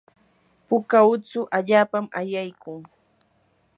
[0.67, 2.81] puka utsu allapami ayaykun.